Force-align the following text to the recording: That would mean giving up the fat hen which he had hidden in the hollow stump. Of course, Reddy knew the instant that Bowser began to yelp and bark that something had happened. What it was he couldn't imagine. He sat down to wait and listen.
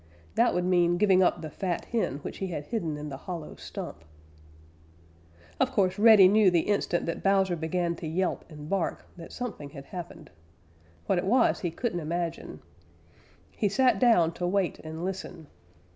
That 0.33 0.55
would 0.55 0.65
mean 0.65 0.97
giving 0.97 1.21
up 1.21 1.43
the 1.43 1.51
fat 1.51 1.85
hen 1.85 2.17
which 2.23 2.39
he 2.39 2.47
had 2.47 2.65
hidden 2.65 2.97
in 2.97 3.09
the 3.09 3.17
hollow 3.17 3.53
stump. 3.57 4.03
Of 5.59 5.71
course, 5.71 5.99
Reddy 5.99 6.27
knew 6.27 6.49
the 6.49 6.61
instant 6.61 7.05
that 7.05 7.21
Bowser 7.21 7.55
began 7.55 7.95
to 7.97 8.07
yelp 8.07 8.43
and 8.49 8.67
bark 8.67 9.05
that 9.15 9.31
something 9.31 9.69
had 9.69 9.85
happened. 9.85 10.31
What 11.05 11.19
it 11.19 11.25
was 11.27 11.59
he 11.59 11.69
couldn't 11.69 11.99
imagine. 11.99 12.61
He 13.51 13.69
sat 13.69 13.99
down 13.99 14.31
to 14.33 14.47
wait 14.47 14.79
and 14.79 15.05
listen. 15.05 15.45